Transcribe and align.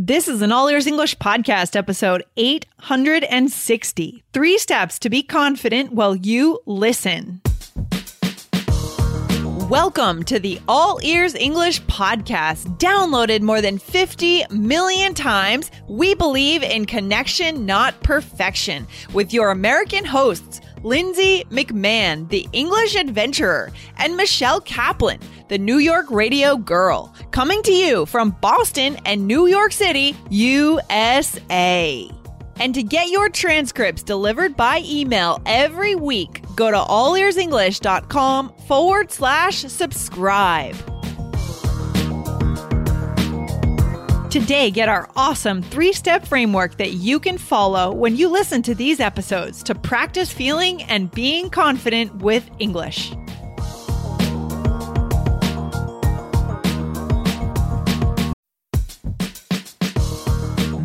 This 0.00 0.28
is 0.28 0.42
an 0.42 0.52
All 0.52 0.68
Ears 0.68 0.86
English 0.86 1.18
podcast, 1.18 1.74
episode 1.74 2.22
860 2.36 4.22
Three 4.32 4.56
Steps 4.56 4.96
to 5.00 5.10
Be 5.10 5.24
Confident 5.24 5.90
While 5.90 6.14
You 6.14 6.60
Listen. 6.66 7.40
Welcome 9.68 10.22
to 10.22 10.38
the 10.38 10.60
All 10.68 11.00
Ears 11.02 11.34
English 11.34 11.82
podcast, 11.86 12.78
downloaded 12.78 13.40
more 13.40 13.60
than 13.60 13.76
50 13.76 14.44
million 14.50 15.14
times. 15.14 15.68
We 15.88 16.14
believe 16.14 16.62
in 16.62 16.86
connection, 16.86 17.66
not 17.66 18.00
perfection, 18.04 18.86
with 19.12 19.32
your 19.34 19.50
American 19.50 20.04
hosts, 20.04 20.60
Lindsay 20.84 21.44
McMahon, 21.50 22.28
the 22.28 22.46
English 22.52 22.94
adventurer, 22.94 23.72
and 23.96 24.16
Michelle 24.16 24.60
Kaplan, 24.60 25.18
the 25.48 25.58
New 25.58 25.78
York 25.78 26.10
radio 26.10 26.56
girl, 26.56 27.14
coming 27.30 27.62
to 27.62 27.72
you 27.72 28.06
from 28.06 28.36
Boston 28.40 28.96
and 29.04 29.26
New 29.26 29.46
York 29.46 29.72
City, 29.72 30.14
USA. 30.30 32.10
And 32.60 32.74
to 32.74 32.82
get 32.82 33.08
your 33.08 33.28
transcripts 33.28 34.02
delivered 34.02 34.56
by 34.56 34.82
email 34.84 35.40
every 35.46 35.94
week, 35.94 36.42
go 36.56 36.70
to 36.70 36.76
allearsenglish.com 36.76 38.52
forward 38.66 39.12
slash 39.12 39.58
subscribe. 39.58 40.76
Today, 44.30 44.70
get 44.70 44.90
our 44.90 45.08
awesome 45.16 45.62
three 45.62 45.94
step 45.94 46.26
framework 46.26 46.76
that 46.76 46.92
you 46.92 47.18
can 47.18 47.38
follow 47.38 47.92
when 47.92 48.14
you 48.14 48.28
listen 48.28 48.60
to 48.62 48.74
these 48.74 49.00
episodes 49.00 49.62
to 49.62 49.74
practice 49.74 50.30
feeling 50.30 50.82
and 50.82 51.10
being 51.10 51.48
confident 51.48 52.14
with 52.16 52.50
English. 52.58 53.12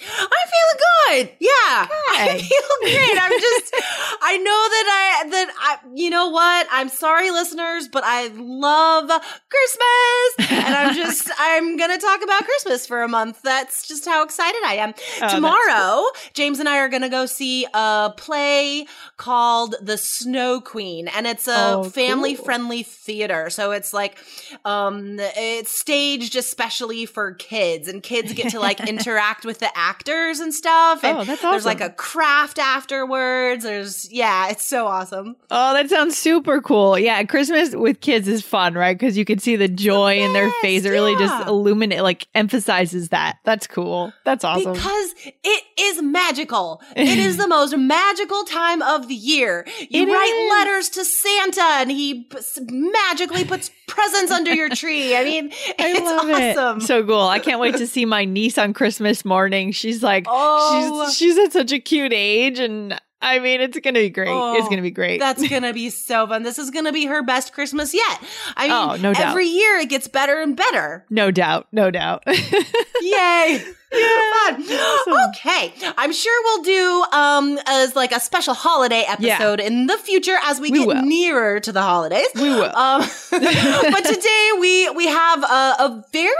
I'm 0.00 0.28
feeling 0.28 1.26
good. 1.28 1.36
Yeah. 1.38 1.88
I 2.16 2.38
feel 2.38 2.80
great. 2.82 3.18
I'm 3.20 3.40
just 3.40 3.74
I 4.22 4.36
know 4.38 4.44
that 4.44 5.22
I 5.24 5.28
that 5.30 5.54
I 5.60 5.76
you 5.94 6.10
know 6.10 6.28
what? 6.30 6.66
I'm 6.70 6.88
sorry 6.88 7.30
listeners, 7.30 7.88
but 7.88 8.02
I 8.04 8.28
love 8.34 9.08
Christmas. 9.50 10.50
And 10.50 10.74
I'm 10.74 10.94
just 10.96 11.30
I'm 11.38 11.76
going 11.76 11.90
to 11.90 11.98
talk 11.98 12.22
about 12.22 12.44
Christmas 12.44 12.86
for 12.86 13.02
a 13.02 13.08
month. 13.08 13.42
That's 13.42 13.86
just 13.86 14.04
how 14.04 14.24
excited 14.24 14.60
I 14.66 14.74
am. 14.76 14.94
that's 15.20 15.32
Tomorrow, 15.34 16.04
James 16.34 16.58
and 16.58 16.68
I 16.68 16.78
are 16.78 16.88
going 16.88 17.02
to 17.02 17.08
go 17.08 17.26
see 17.26 17.66
a 17.72 18.12
play 18.16 18.86
called 19.16 19.76
The 19.80 19.96
Snow 19.96 20.60
Queen 20.60 21.08
and 21.08 21.26
it's 21.26 21.46
a 21.48 21.54
Oh, 21.76 21.84
family 21.84 22.34
cool. 22.34 22.44
friendly 22.44 22.82
theater. 22.82 23.48
So 23.48 23.70
it's 23.70 23.92
like 23.94 24.18
um 24.64 25.16
it's 25.18 25.70
staged 25.70 26.36
especially 26.36 27.06
for 27.06 27.34
kids 27.34 27.86
and 27.88 28.02
kids 28.02 28.32
get 28.32 28.50
to 28.50 28.60
like 28.60 28.80
interact 28.88 29.44
with 29.44 29.60
the 29.60 29.76
actors 29.88 30.40
and 30.40 30.52
stuff 30.54 31.02
and 31.04 31.18
Oh, 31.18 31.24
that's 31.24 31.40
awesome. 31.40 31.50
there's 31.52 31.64
like 31.66 31.80
a 31.80 31.90
craft 31.90 32.58
afterwards 32.58 33.64
there's 33.64 34.10
yeah 34.12 34.48
it's 34.50 34.64
so 34.64 34.86
awesome 34.86 35.36
Oh, 35.50 35.72
that 35.74 35.88
sounds 35.88 36.16
super 36.16 36.60
cool. 36.60 36.98
Yeah, 36.98 37.22
Christmas 37.24 37.74
with 37.76 38.00
kids 38.00 38.26
is 38.26 38.42
fun, 38.42 38.74
right? 38.74 38.98
Because 38.98 39.16
you 39.16 39.24
can 39.24 39.38
see 39.38 39.54
the 39.56 39.68
joy 39.68 40.18
in 40.18 40.32
their 40.32 40.50
face. 40.62 40.84
It 40.84 40.90
really 40.90 41.14
just 41.14 41.32
yeah. 41.32 41.46
illuminate, 41.48 42.02
like 42.02 42.26
emphasizes 42.34 43.10
that. 43.10 43.36
That's 43.44 43.68
cool. 43.68 44.12
That's 44.24 44.42
awesome. 44.44 44.72
because 44.72 45.14
it 45.44 45.64
is 45.78 46.02
magical 46.02 46.80
it 46.96 47.18
is 47.18 47.36
the 47.44 47.46
most 47.48 47.76
magical 47.76 48.42
time 48.44 48.82
of 48.82 49.06
the 49.08 49.14
year 49.14 49.64
you 49.90 50.02
It 50.02 50.12
write 50.12 50.26
is. 50.34 50.50
letters 50.52 50.88
to 50.90 51.04
santa 51.04 51.62
and 51.80 51.90
he 51.90 52.24
p- 52.24 52.38
magically 52.70 53.44
puts 53.44 53.70
presents 53.86 54.30
under 54.32 54.52
your 54.54 54.68
tree 54.70 55.16
i 55.16 55.24
mean 55.24 55.50
I 55.78 55.88
it's 55.90 56.00
love 56.00 56.30
awesome 56.30 56.78
it. 56.78 56.82
So 56.82 57.04
cool. 57.04 57.20
I 57.20 57.38
can't 57.38 57.60
wait 57.60 57.76
to 57.76 57.86
see 57.86 58.04
my 58.04 58.24
niece 58.24 58.56
on 58.58 58.72
Christmas 58.72 59.24
morning. 59.24 59.72
She's 59.74 60.02
like, 60.02 60.26
Oh. 60.28 61.06
she's 61.08 61.16
she's 61.16 61.38
at 61.38 61.52
such 61.52 61.72
a 61.72 61.78
cute 61.78 62.12
age, 62.12 62.58
and 62.58 62.98
I 63.20 63.38
mean, 63.38 63.60
it's 63.62 63.78
gonna 63.80 64.00
be 64.00 64.10
great. 64.10 64.28
it's 64.28 64.66
Oh, 64.66 64.68
gonna 64.70 64.82
be 64.82 64.90
oh, 64.90 64.94
great. 64.94 65.18
That's 65.20 65.46
gonna 65.48 65.72
be 65.72 65.90
so 65.90 66.26
fun. 66.26 66.42
This 66.42 66.58
is 66.58 66.70
gonna 66.70 66.92
be 66.92 67.06
her 67.06 67.22
best 67.22 67.52
Christmas 67.52 67.94
yet. 67.94 68.22
I 68.56 68.64
mean, 68.68 68.72
Oh, 68.72 68.96
no 68.96 69.12
doubt. 69.14 69.30
every 69.30 69.46
year 69.46 69.78
it 69.78 69.88
gets 69.88 70.08
better 70.08 70.40
and 70.40 70.56
better. 70.56 71.04
no 71.10 71.30
doubt, 71.30 71.68
no 71.72 71.90
doubt. 71.90 72.24
Yay! 73.00 73.62
Yeah, 73.94 74.76
awesome. 74.78 75.14
Okay, 75.30 75.72
I'm 75.96 76.12
sure 76.12 76.42
we'll 76.44 76.62
do 76.62 77.04
um 77.12 77.58
as 77.66 77.94
like 77.96 78.12
a 78.12 78.20
special 78.20 78.54
holiday 78.54 79.04
episode 79.06 79.60
in 79.60 79.86
the 79.86 79.96
future 79.98 80.36
as 80.44 80.60
we, 80.60 80.70
We 80.70 80.78
get 80.80 80.88
will. 80.88 81.02
nearer 81.02 81.60
to 81.60 81.72
the 81.72 81.82
holidays. 81.82 82.26
We 82.34 82.50
will. 82.50 82.72
Um, 82.84 83.00
but 83.30 84.04
today 84.04 84.50
we 84.60 84.90
we 84.90 85.06
have 85.06 85.42
a, 85.42 85.46
a 85.78 86.04
very 86.12 86.30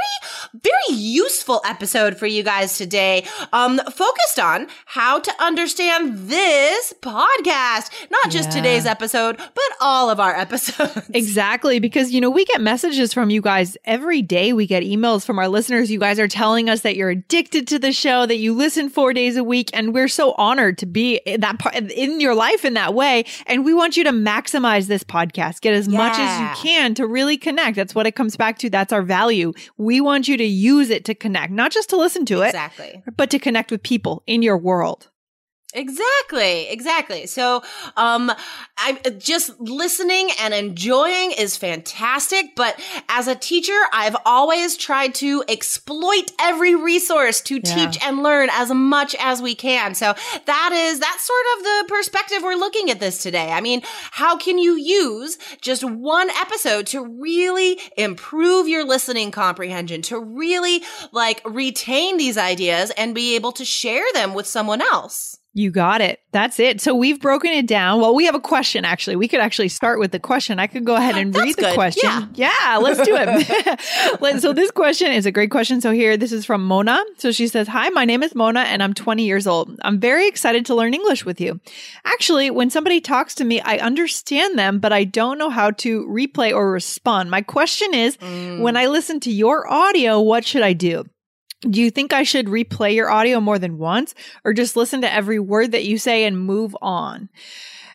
very 0.54 0.98
useful 0.98 1.60
episode 1.65 2.16
for 2.19 2.26
you 2.26 2.42
guys 2.42 2.76
today. 2.78 3.25
Um, 3.53 3.78
focused 3.91 4.38
on 4.38 4.66
how 4.86 5.21
to 5.21 5.32
understand 5.42 6.28
this 6.28 6.92
podcast, 7.03 7.91
not 8.10 8.31
just 8.31 8.50
Yeah. 8.50 8.56
today's 8.56 8.86
episode, 8.86 9.36
but 9.36 9.65
all 9.81 10.10
of 10.10 10.21
our 10.21 10.34
episodes. 10.36 11.10
Exactly, 11.15 11.78
because 11.78 12.12
you 12.12 12.21
know, 12.21 12.31
we 12.31 12.44
get 12.44 12.60
messages 12.60 13.12
from 13.12 13.31
you 13.31 13.41
guys 13.41 13.76
every 13.84 14.22
day. 14.22 14.53
We 14.53 14.66
get 14.66 14.82
emails 14.82 15.25
from 15.25 15.38
our 15.38 15.48
listeners. 15.48 15.91
You 15.91 15.98
guys 15.98 16.19
are 16.19 16.28
telling 16.28 16.69
us 16.69 16.81
that 16.82 16.97
you're 16.97 17.10
addicted 17.10 17.44
to 17.50 17.78
the 17.78 17.93
show, 17.93 18.27
that 18.27 18.37
you 18.37 18.55
listen 18.55 18.88
four 18.88 19.12
days 19.12 19.37
a 19.37 19.44
week, 19.44 19.71
and 19.72 19.94
we're 19.94 20.09
so 20.09 20.32
honored 20.38 20.78
to 20.78 20.87
be 20.87 21.16
in 21.27 21.41
that 21.41 21.59
part 21.59 21.75
in 21.75 22.21
your 22.21 22.34
life 22.34 22.65
in 22.65 22.75
that 22.75 22.94
way. 22.94 23.25
And 23.47 23.65
we 23.65 23.75
want 23.75 23.97
you 23.97 24.05
to 24.05 24.10
maximize 24.10 24.87
this 24.87 25.05
podcast, 25.05 25.60
get 25.60 25.75
as 25.75 25.88
much 25.88 26.15
as 26.19 26.41
you 26.41 26.62
can 26.71 26.94
to 26.94 27.06
really 27.06 27.37
connect. 27.37 27.77
That's 27.77 27.94
what 27.94 28.06
it 28.06 28.12
comes 28.12 28.37
back 28.37 28.59
to. 28.59 28.71
That's 28.71 28.93
our 28.93 29.03
value. 29.03 29.53
We 29.77 30.00
want 30.00 30.28
you 30.28 30.37
to 30.37 30.44
use 30.44 30.91
it 30.91 31.04
to 31.06 31.15
connect, 31.15 31.53
not 31.53 31.72
just 31.72 31.91
to 31.91 31.97
listen 31.97 32.24
to 32.27 32.42
it, 32.42 32.48
Exactly. 32.48 33.03
but 33.16 33.30
to 33.30 33.39
connect 33.39 33.71
with 33.71 33.83
people 33.83 34.22
in 34.27 34.42
your 34.42 34.57
world. 34.59 35.09
Exactly, 35.76 36.68
exactly. 36.68 37.26
So, 37.26 37.62
um, 37.97 38.30
I'm 38.78 38.98
just 39.18 39.59
listening 39.59 40.30
and 40.41 40.54
enjoying 40.54 41.32
is 41.32 41.56
fantastic. 41.56 42.54
But 42.54 42.80
as 43.09 43.26
a 43.26 43.34
teacher, 43.34 43.78
I've 43.92 44.16
always 44.24 44.76
tried 44.76 45.15
to 45.16 45.42
exploit 45.48 46.30
every 46.41 46.76
resource 46.76 47.41
to 47.42 47.56
Yeah. 47.56 47.74
teach 47.74 47.98
and 48.04 48.22
learn 48.22 48.50
as 48.53 48.71
much 48.72 49.16
as 49.18 49.42
we 49.42 49.56
can. 49.56 49.94
So 49.97 50.15
that 50.47 50.71
is, 50.72 51.00
that's 51.00 51.24
sort 51.24 51.44
of 51.59 51.65
the 51.65 51.84
perspective 51.88 52.42
we're 52.42 52.54
looking 52.54 52.91
at 52.91 53.00
this 53.00 53.18
today. 53.22 53.50
I 53.50 53.60
mean, 53.60 53.82
how 54.12 54.36
can 54.36 54.59
you 54.59 54.76
use 54.76 55.38
just 55.60 55.82
one 55.82 56.30
episode 56.30 56.86
to 56.88 57.03
really 57.04 57.80
improve 57.97 58.68
your 58.68 58.84
listening 58.84 59.32
comprehension, 59.32 60.03
to 60.03 60.21
really 60.21 60.82
like 61.10 61.42
retain 61.44 62.16
these 62.16 62.38
ideas 62.38 62.92
and 62.97 63.15
be 63.15 63.34
able 63.34 63.53
to 63.53 63.65
share 63.65 64.04
them 64.12 64.34
with 64.34 64.47
someone 64.47 64.80
else? 64.80 65.38
You 65.56 65.71
got 65.71 66.01
it. 66.01 66.18
That's 66.33 66.59
it. 66.59 66.80
So 66.80 66.97
we've 66.97 67.21
broken 67.21 67.53
it 67.53 67.68
down. 67.68 68.01
Well, 68.01 68.12
we 68.12 68.24
have 68.27 68.34
a 68.34 68.41
question 68.41 68.84
actually. 68.84 69.15
We 69.15 69.28
could 69.28 69.39
actually 69.39 69.68
start 69.68 70.01
with 70.01 70.10
the 70.10 70.18
question. 70.18 70.59
I 70.59 70.66
could 70.66 70.84
go 70.84 70.97
ahead 70.97 71.16
and 71.16 71.33
That's 71.33 71.45
read 71.45 71.54
the 71.56 71.62
good. 71.62 71.74
question. 71.74 72.10
Yeah. 72.34 72.51
yeah, 72.71 72.77
let's 72.78 73.01
do 73.03 73.15
it. 73.16 74.41
So 74.41 74.53
this 74.53 74.72
question 74.72 75.12
is 75.12 75.27
a 75.27 75.30
great 75.33 75.53
question. 75.53 75.80
So 75.80 75.92
here, 75.92 76.16
this 76.16 76.33
is 76.33 76.45
from 76.45 76.65
Mona. 76.65 77.01
So 77.18 77.30
she 77.30 77.47
says, 77.47 77.68
Hi, 77.68 77.89
my 77.91 78.04
name 78.04 78.22
is 78.24 78.34
Mona 78.34 78.60
and 78.60 78.83
I'm 78.83 78.95
20 78.95 79.24
years 79.24 79.47
old. 79.47 79.78
I'm 79.83 80.01
very 80.01 80.27
excited 80.27 80.66
to 80.66 80.74
learn 80.74 80.92
English 80.92 81.24
with 81.24 81.41
you. 81.41 81.60
Actually, 82.04 82.50
when 82.50 82.68
somebody 82.68 83.00
talks 83.00 83.34
to 83.36 83.45
me, 83.45 83.60
I 83.60 83.77
understand 83.78 84.59
them, 84.59 84.80
but 84.80 84.92
I 84.92 85.04
don't 85.04 85.39
know 85.39 85.50
how 85.50 85.71
to 85.71 86.04
replay 86.09 86.53
or 86.53 86.72
respond. 86.72 87.30
My 87.30 87.42
question 87.42 87.95
is, 87.95 88.16
Mm. 88.16 88.60
when 88.60 88.77
I 88.77 88.86
listen 88.86 89.21
to 89.21 89.30
your 89.30 89.71
audio, 89.72 90.21
what 90.21 90.45
should 90.45 90.62
I 90.62 90.72
do? 90.72 91.04
Do 91.69 91.81
you 91.81 91.91
think 91.91 92.13
I 92.13 92.22
should 92.22 92.47
replay 92.47 92.95
your 92.95 93.11
audio 93.11 93.41
more 93.41 93.59
than 93.59 93.78
once 93.78 94.15
or 94.45 94.53
just 94.53 94.77
listen 94.77 95.01
to 95.03 95.13
every 95.13 95.39
word 95.39 95.72
that 95.72 95.84
you 95.84 95.99
say 95.99 96.25
and 96.25 96.39
move 96.39 96.77
on? 96.83 97.28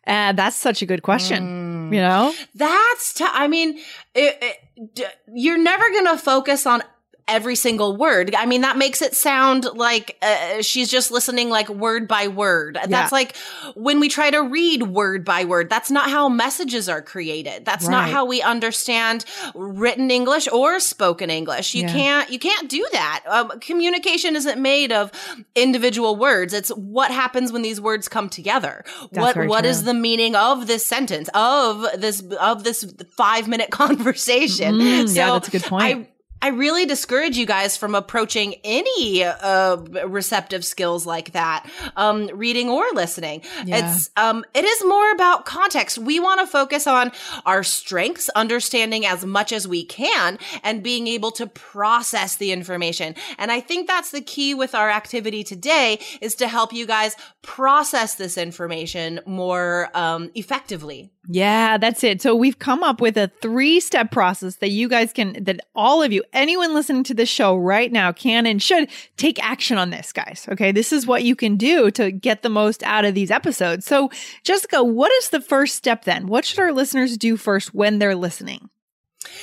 Uh, 0.08 0.32
that's 0.34 0.56
such 0.56 0.82
a 0.82 0.86
good 0.86 1.04
question. 1.04 1.90
Mm. 1.92 1.96
You 1.96 2.02
know? 2.02 2.34
That's, 2.56 3.14
t- 3.14 3.26
I 3.28 3.48
mean, 3.48 3.78
it, 4.16 4.38
it, 4.42 4.94
d- 4.96 5.06
you're 5.34 5.62
never 5.62 5.90
going 5.90 6.08
to 6.08 6.18
focus 6.18 6.66
on 6.66 6.82
every 7.30 7.56
single 7.56 7.96
word. 7.96 8.34
I 8.36 8.46
mean, 8.46 8.62
that 8.62 8.78
makes 8.78 9.02
it 9.02 9.16
sound 9.16 9.66
like 9.76 10.18
uh, 10.22 10.62
she's 10.62 10.90
just 10.90 11.12
listening 11.12 11.50
like 11.50 11.70
word 11.70 12.08
by 12.08 12.28
word. 12.28 12.78
That's 12.88 13.12
like 13.12 13.36
when 13.76 14.00
we 14.00 14.10
try 14.10 14.32
to 14.32 14.40
read 14.40 14.84
word 14.84 15.24
by 15.24 15.46
word. 15.46 15.70
That's 15.70 15.92
not 15.92 16.10
how 16.10 16.28
messages 16.30 16.90
are 16.90 17.02
created. 17.02 17.66
That's 17.66 17.88
not 17.88 18.10
how 18.10 18.26
we 18.26 18.42
understand 18.42 19.26
written 19.56 20.12
English 20.12 20.48
or 20.52 20.80
spoken 20.80 21.30
English. 21.30 21.74
You 21.76 21.84
Yeah. 21.84 21.94
can't, 21.94 22.30
you 22.30 22.40
can't 22.40 22.70
do 22.70 22.86
that. 22.92 23.24
Um, 23.28 23.60
communication 23.60 24.36
isn't 24.36 24.60
made 24.62 24.92
of 24.92 25.12
individual 25.56 26.16
words. 26.16 26.54
It's 26.54 26.70
what 26.70 27.12
happens 27.12 27.52
when 27.52 27.62
these 27.62 27.80
words 27.80 28.08
come 28.08 28.30
together. 28.30 28.84
what, 29.12 29.36
very 29.36 29.48
what 29.48 29.62
true. 29.62 29.70
is 29.70 29.84
the 29.84 29.94
meaning 29.94 30.36
of 30.36 30.68
this 30.68 30.86
sentence 30.86 31.30
of 31.34 31.86
this 31.98 32.22
of 32.40 32.64
this 32.64 32.84
five 33.16 33.48
minute 33.48 33.70
conversation 33.72 34.76
Mm, 34.76 35.08
so 35.08 35.14
yeah, 35.14 35.32
that's 35.34 35.48
a 35.48 35.52
good 35.52 35.64
point. 35.64 35.84
i 35.84 36.08
I 36.42 36.50
really 36.50 36.86
discourage 36.86 37.38
you 37.38 37.46
guys 37.46 37.76
from 37.76 37.96
approaching 37.96 38.56
any 38.64 39.24
uh, 39.24 39.78
receptive 40.08 40.64
skills 40.64 41.06
like 41.06 41.34
that, 41.34 41.70
um, 41.98 42.30
reading 42.34 42.70
or 42.70 42.86
listening. 42.94 43.42
Yeah. 43.66 43.94
It's 43.94 44.10
um, 44.16 44.46
it 44.54 44.64
is 44.64 44.84
more 44.86 45.12
about 45.12 45.46
context. 45.46 45.98
We 45.98 46.20
want 46.20 46.40
to 46.40 46.48
focus 46.48 46.88
on 46.88 47.12
our 47.46 47.64
strengths, 47.64 48.30
understanding 48.30 49.06
as 49.06 49.26
much 49.26 49.52
as 49.52 49.68
we 49.68 49.84
can, 49.84 50.40
and 50.64 50.82
being 50.82 51.08
able 51.08 51.32
to 51.32 51.48
process 51.48 52.38
the 52.38 52.52
information. 52.52 53.16
And 53.38 53.52
I 53.52 53.60
think 53.60 53.88
that's 53.88 54.12
the 54.12 54.22
key 54.22 54.54
with 54.54 54.74
our 54.74 54.90
activity 54.90 55.44
today 55.44 56.00
is 56.22 56.36
to 56.36 56.48
help 56.48 56.72
you 56.72 56.86
guys 56.86 57.16
process 57.42 58.16
this 58.16 58.38
information 58.38 59.20
more 59.26 59.90
um, 59.94 60.32
effectively. 60.36 61.12
Yeah, 61.32 61.78
that's 61.78 62.04
it. 62.04 62.24
So 62.24 62.36
we've 62.36 62.58
come 62.58 62.82
up 62.84 63.00
with 63.00 63.16
a 63.16 63.32
three 63.40 63.80
step 63.80 64.10
process 64.10 64.56
that 64.56 64.72
you 64.72 64.90
guys 64.90 65.14
can, 65.14 65.44
that 65.44 65.60
all 65.76 66.02
of 66.02 66.12
you, 66.12 66.24
anyone 66.34 66.74
listening 66.74 67.04
to 67.04 67.14
this 67.14 67.30
show 67.30 67.56
right 67.56 67.92
now 67.92 68.12
can 68.12 68.48
and 68.48 68.60
should 68.60 68.90
take 69.16 69.42
action 69.44 69.78
on 69.78 69.92
this, 69.92 70.12
guys. 70.12 70.48
Okay. 70.52 70.72
This 70.72 70.92
is 70.92 71.06
what 71.06 71.24
you 71.24 71.36
can 71.36 71.56
do 71.56 71.92
to 71.92 72.12
get 72.12 72.42
the 72.42 72.50
most 72.50 72.82
out 72.82 73.06
of 73.06 73.14
these 73.14 73.30
episodes. 73.30 73.86
So, 73.86 74.10
Jessica, 74.44 74.84
what 74.84 75.12
is 75.12 75.30
the 75.30 75.40
first 75.40 75.76
step 75.76 76.04
then? 76.04 76.26
What 76.26 76.46
should 76.46 76.58
our 76.58 76.74
listeners 76.74 77.16
do 77.16 77.38
first 77.38 77.76
when 77.76 78.00
they're 78.00 78.16
listening? 78.16 78.72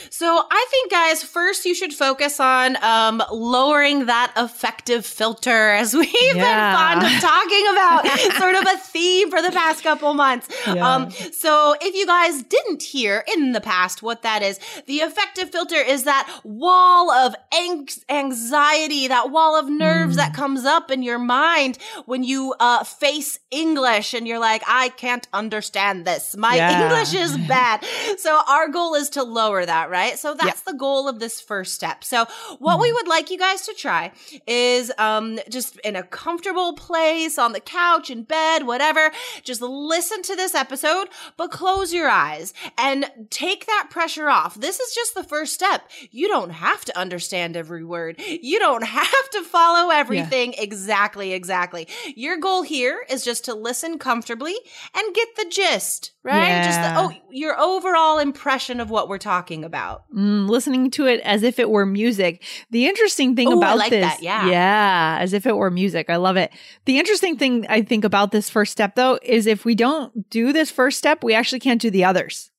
So 0.09 0.43
I 0.51 0.67
think, 0.71 0.91
guys, 0.91 1.23
first 1.23 1.67
you 1.67 1.75
should 1.75 1.93
focus 1.93 2.41
on 2.41 2.83
um, 2.83 3.23
lowering 3.31 4.07
that 4.07 4.33
affective 4.35 5.05
filter, 5.05 5.71
as 5.73 5.93
we've 6.01 6.11
Yeah. 6.15 6.33
been 6.33 7.03
fond 7.03 7.15
of 7.15 7.21
talking 7.21 7.67
about, 7.71 8.07
sort 8.39 8.55
of 8.55 8.63
a 8.63 8.79
theme 8.79 9.31
for 9.31 9.43
the 9.43 9.51
past 9.51 9.83
couple 9.83 10.15
months. 10.15 10.49
Yeah. 10.67 10.95
Um, 10.95 11.11
so 11.11 11.75
if 11.81 11.95
you 11.95 12.07
guys 12.07 12.43
didn't 12.43 12.83
hear 12.83 13.23
in 13.35 13.53
the 13.53 13.61
past 13.61 14.03
what 14.03 14.23
that 14.23 14.43
is, 14.43 14.59
the 14.87 15.01
affective 15.01 15.51
filter 15.51 15.77
is 15.77 16.05
that 16.05 16.41
wall 16.43 17.11
of 17.11 17.35
ang- 17.53 17.89
anxiety, 18.09 19.09
that 19.09 19.31
wall 19.31 19.59
of 19.59 19.69
nerves 19.69 20.15
Mm. 20.15 20.17
that 20.17 20.35
comes 20.35 20.65
up 20.65 20.91
in 20.91 21.03
your 21.03 21.19
mind 21.19 21.79
when 22.07 22.23
you 22.25 22.55
uh, 22.61 22.83
face 22.85 23.39
English 23.51 24.15
and 24.15 24.27
you're 24.27 24.39
like, 24.39 24.63
I 24.67 24.89
can't 24.91 25.27
understand 25.35 26.07
this. 26.07 26.35
My 26.37 26.57
Yeah. 26.57 26.83
English 26.85 27.13
is 27.15 27.37
bad. 27.47 27.85
So 28.19 28.41
our 28.49 28.69
goal 28.69 28.95
is 28.95 29.11
to 29.11 29.23
lower 29.23 29.66
that, 29.67 29.91
right? 29.91 30.19
So 30.19 30.35
that's 30.35 30.63
the 30.63 30.75
goal 30.75 31.09
of 31.09 31.19
this 31.19 31.41
first 31.41 31.75
step. 31.75 32.05
So 32.05 32.27
what 32.59 32.81
we 32.81 32.93
would 32.93 33.09
like 33.09 33.31
you 33.31 33.39
guys 33.39 33.63
to 33.67 33.75
try 33.75 34.13
is 34.47 34.93
um 34.99 35.39
just 35.51 35.77
in 35.81 35.97
a 35.97 36.03
comfortable 36.03 36.75
place 36.75 37.39
on 37.39 37.53
the 37.53 37.61
couch 37.61 38.11
in 38.11 38.23
bed, 38.23 38.67
whatever, 38.67 39.11
just 39.43 39.61
listen 39.63 40.23
to 40.23 40.37
this 40.37 40.55
episode, 40.55 41.09
but 41.37 41.51
close 41.51 41.93
your 41.93 42.09
eyes 42.09 42.55
and 42.79 43.11
take 43.31 43.67
that 43.67 43.89
pressure 43.91 44.29
off. 44.29 44.55
This 44.55 44.81
is 44.81 44.95
just 44.95 45.15
the 45.15 45.25
first 45.25 45.53
step. 45.55 45.91
You 46.11 46.29
don't 46.29 46.51
have 46.51 46.85
to 46.87 46.99
understand 46.99 47.57
every 47.57 47.85
word. 47.85 48.21
You 48.21 48.59
don't 48.59 48.85
have 48.87 49.31
to 49.33 49.43
follow 49.43 49.91
everything 49.91 50.55
exactly 50.57 51.33
exactly. 51.33 51.89
Your 52.15 52.39
goal 52.39 52.63
here 52.63 53.05
is 53.09 53.25
just 53.25 53.45
to 53.47 53.55
listen 53.55 53.99
comfortably 53.99 54.55
and 54.95 55.15
get 55.15 55.29
the 55.37 55.47
gist, 55.51 56.13
right? 56.23 56.49
Yeah. 56.49 56.65
Just 56.65 56.81
the, 56.81 56.99
oh, 56.99 57.13
your 57.31 57.59
overall 57.59 58.19
impression 58.19 58.81
of 58.81 58.91
what 58.91 59.09
we're 59.09 59.19
talking 59.19 59.56
about. 59.65 60.05
Mm, 60.15 60.49
listening 60.49 60.91
to 60.93 61.07
it 61.07 61.21
as 61.21 61.43
if 61.43 61.59
it 61.59 61.71
were 61.71 61.87
music. 61.87 62.43
The 62.71 62.87
interesting 62.87 63.37
thing 63.37 63.49
Ooh, 63.53 63.59
about 63.59 63.79
like 63.79 63.91
this, 63.91 64.05
that, 64.05 64.23
yeah. 64.23 64.49
yeah, 64.49 65.19
as 65.21 65.33
if 65.33 65.47
it 65.47 65.57
were 65.57 65.71
music. 65.71 66.11
I 66.11 66.17
love 66.17 66.37
it. 66.37 66.53
The 66.85 66.99
interesting 66.99 67.37
thing 67.37 67.67
I 67.69 67.83
think 67.83 68.05
about 68.05 68.33
this 68.33 68.49
first 68.51 68.73
step 68.73 68.95
though 68.95 69.19
is 69.23 69.47
if 69.47 69.65
we 69.65 69.75
don't 69.75 70.29
do 70.31 70.53
this 70.53 70.71
first 70.71 70.99
step, 70.99 71.23
we 71.25 71.35
actually 71.35 71.61
can't 71.61 71.81
do 71.81 71.91
the 71.91 72.05
others. 72.05 72.51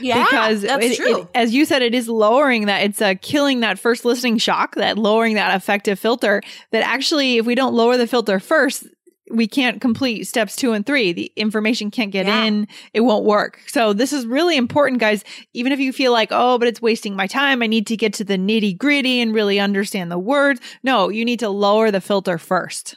Yeah, 0.00 0.22
because 0.24 0.62
that's 0.62 0.84
it- 0.84 0.96
true. 0.96 1.22
it- 1.22 1.28
as 1.34 1.54
you 1.54 1.64
said, 1.64 1.80
it 1.80 1.94
is 1.94 2.08
lowering 2.08 2.66
that. 2.66 2.82
It's 2.82 3.00
uh, 3.00 3.14
killing 3.22 3.60
that 3.60 3.78
first 3.78 4.04
listening 4.04 4.36
shock, 4.36 4.74
that 4.74 4.98
lowering 4.98 5.34
that 5.36 5.56
affective 5.56 5.98
filter. 5.98 6.42
That 6.72 6.86
actually, 6.86 7.38
if 7.38 7.46
we 7.46 7.54
don't 7.54 7.72
lower 7.74 7.96
the 7.96 8.06
filter 8.06 8.38
first, 8.38 8.86
we 9.30 9.46
can't 9.46 9.80
complete 9.80 10.24
steps 10.24 10.56
two 10.56 10.72
and 10.72 10.84
three. 10.86 11.12
The 11.12 11.32
information 11.36 11.90
can't 11.90 12.10
get 12.10 12.26
Yeah. 12.26 12.44
in. 12.44 12.68
It 12.94 13.00
won't 13.02 13.24
work. 13.24 13.60
So 13.66 13.92
this 13.92 14.12
is 14.12 14.26
really 14.26 14.56
important, 14.56 15.00
guys. 15.00 15.24
Even 15.54 15.72
if 15.72 15.80
you 15.80 15.92
feel 15.92 16.12
like, 16.12 16.28
oh, 16.30 16.58
but 16.58 16.68
it's 16.68 16.82
wasting 16.82 17.16
my 17.16 17.26
time. 17.26 17.62
I 17.62 17.66
need 17.66 17.86
to 17.88 17.96
get 17.96 18.12
to 18.14 18.24
the 18.24 18.38
nitty 18.38 18.76
gritty 18.78 19.20
and 19.20 19.34
really 19.34 19.58
understand 19.60 20.10
the 20.10 20.18
words. 20.18 20.60
No, 20.82 21.08
you 21.08 21.24
need 21.24 21.40
to 21.40 21.48
lower 21.48 21.90
the 21.90 22.00
filter 22.00 22.38
first. 22.38 22.96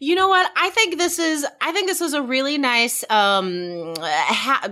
You 0.00 0.14
know 0.16 0.28
what? 0.28 0.50
I 0.56 0.70
think 0.70 0.98
this 0.98 1.18
is 1.18 1.46
I 1.60 1.72
think 1.72 1.86
this 1.88 2.00
is 2.00 2.14
a 2.14 2.22
really 2.22 2.58
nice 2.58 3.04
um 3.10 3.94
ha- 4.00 4.68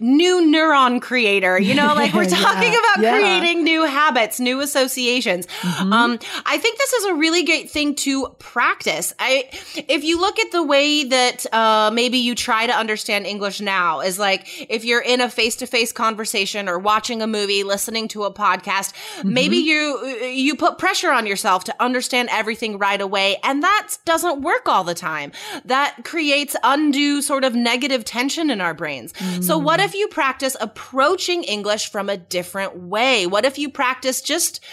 new 0.00 0.40
neuron 0.40 1.02
creator. 1.02 1.58
You 1.58 1.74
know, 1.74 1.94
like 1.94 2.12
we're 2.14 2.22
Yeah, 2.28 2.36
talking 2.36 2.70
about 2.74 3.02
yeah. 3.02 3.18
creating 3.18 3.64
new 3.64 3.82
habits, 3.84 4.38
new 4.40 4.60
associations. 4.60 5.46
Mhm. 5.62 5.92
Um 5.92 6.18
I 6.46 6.58
think 6.58 6.78
this 6.78 6.92
is 6.92 7.04
a 7.06 7.14
really 7.14 7.42
great 7.44 7.70
thing 7.70 7.94
to 7.96 8.28
practice. 8.38 9.12
I 9.18 9.48
if 9.88 10.04
you 10.04 10.20
look 10.20 10.38
at 10.38 10.52
the 10.52 10.62
way 10.62 11.04
that 11.04 11.46
uh 11.52 11.90
maybe 11.92 12.18
you 12.18 12.34
try 12.34 12.66
to 12.66 12.72
understand 12.72 13.26
English 13.26 13.60
now 13.60 14.00
is 14.00 14.18
like 14.18 14.46
if 14.70 14.84
you're 14.84 15.02
in 15.02 15.20
a 15.20 15.28
face-to-face 15.28 15.92
conversation 15.92 16.68
or 16.68 16.78
watching 16.78 17.22
a 17.22 17.26
movie, 17.26 17.64
listening 17.64 18.08
to 18.08 18.24
a 18.24 18.32
podcast, 18.32 18.92
maybe 19.24 19.56
you 19.56 20.06
you 20.26 20.54
put 20.54 20.78
pressure 20.78 21.10
on 21.10 21.26
yourself 21.26 21.64
to 21.64 21.74
understand 21.82 22.28
everything 22.30 22.78
right 22.78 23.00
away 23.00 23.36
and 23.42 23.62
that 23.62 23.88
doesn't 24.04 24.27
work 24.36 24.68
all 24.68 24.84
the 24.84 24.94
time. 24.94 25.32
That 25.64 26.04
creates 26.04 26.56
undue 26.62 27.22
sort 27.22 27.44
of 27.44 27.54
negative 27.54 28.04
tension 28.04 28.50
in 28.50 28.60
our 28.60 28.74
brains. 28.74 29.12
So 29.44 29.58
mm. 29.58 29.62
what 29.62 29.80
if 29.80 29.94
you 29.94 30.08
practice 30.08 30.56
approaching 30.60 31.44
English 31.44 31.90
from 31.90 32.08
a 32.08 32.16
different 32.16 32.76
way? 32.76 33.26
What 33.26 33.44
if 33.44 33.58
you 33.58 33.68
practice 33.70 34.20
just 34.20 34.64